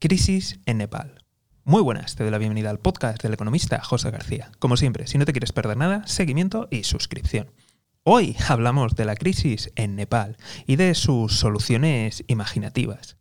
[0.00, 1.24] Crisis en Nepal.
[1.64, 4.52] Muy buenas, te doy la bienvenida al podcast del economista José García.
[4.60, 7.50] Como siempre, si no te quieres perder nada, seguimiento y suscripción.
[8.04, 10.36] Hoy hablamos de la crisis en Nepal
[10.68, 13.16] y de sus soluciones imaginativas.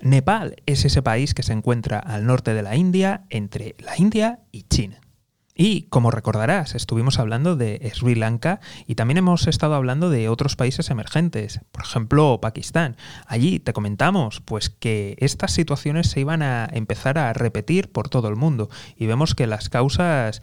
[0.00, 4.40] Nepal es ese país que se encuentra al norte de la India, entre la India
[4.50, 5.02] y China.
[5.56, 8.58] Y como recordarás, estuvimos hablando de Sri Lanka
[8.88, 12.96] y también hemos estado hablando de otros países emergentes, por ejemplo Pakistán.
[13.28, 18.26] Allí te comentamos pues que estas situaciones se iban a empezar a repetir por todo
[18.28, 20.42] el mundo y vemos que las causas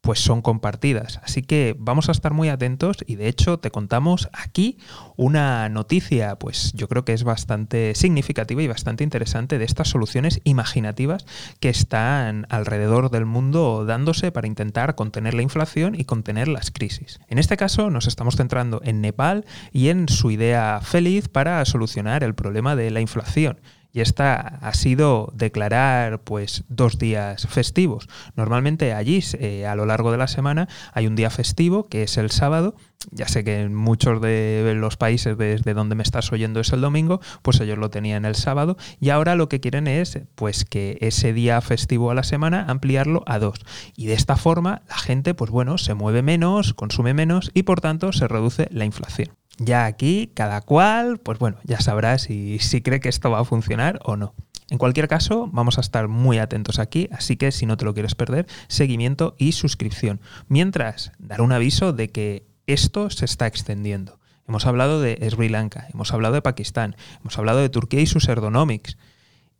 [0.00, 1.20] pues son compartidas.
[1.22, 4.78] Así que vamos a estar muy atentos y de hecho te contamos aquí
[5.16, 10.40] una noticia, pues yo creo que es bastante significativa y bastante interesante de estas soluciones
[10.44, 11.26] imaginativas
[11.60, 17.20] que están alrededor del mundo dándose para intentar contener la inflación y contener las crisis.
[17.28, 22.24] En este caso nos estamos centrando en Nepal y en su idea feliz para solucionar
[22.24, 23.60] el problema de la inflación
[23.98, 28.08] y esta ha sido declarar pues dos días festivos.
[28.36, 32.16] Normalmente allí eh, a lo largo de la semana hay un día festivo que es
[32.16, 32.76] el sábado.
[33.10, 36.80] Ya sé que en muchos de los países desde donde me estás oyendo es el
[36.80, 40.98] domingo, pues ellos lo tenían el sábado y ahora lo que quieren es pues que
[41.00, 43.58] ese día festivo a la semana ampliarlo a dos.
[43.96, 47.80] Y de esta forma la gente pues bueno, se mueve menos, consume menos y por
[47.80, 49.37] tanto se reduce la inflación.
[49.58, 53.44] Ya aquí, cada cual, pues bueno, ya sabrá si, si cree que esto va a
[53.44, 54.34] funcionar o no.
[54.70, 57.94] En cualquier caso, vamos a estar muy atentos aquí, así que si no te lo
[57.94, 60.20] quieres perder, seguimiento y suscripción.
[60.46, 64.20] Mientras, dar un aviso de que esto se está extendiendo.
[64.46, 68.28] Hemos hablado de Sri Lanka, hemos hablado de Pakistán, hemos hablado de Turquía y sus
[68.28, 68.96] ergonomics.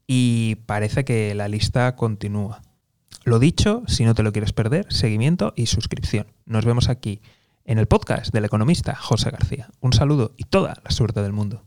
[0.07, 2.63] Y parece que la lista continúa.
[3.25, 6.27] Lo dicho, si no te lo quieres perder, seguimiento y suscripción.
[6.47, 7.21] Nos vemos aquí
[7.69, 9.69] en el podcast del economista José García.
[9.81, 11.67] Un saludo y toda la suerte del mundo.